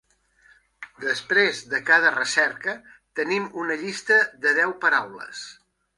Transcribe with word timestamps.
Després 1.01 1.59
de 1.73 1.81
cada 1.89 2.13
recerca 2.15 2.75
tenim 3.21 3.45
una 3.65 3.77
llista 3.83 4.19
de 4.47 4.55
deu 4.61 4.75
paraules. 4.87 5.45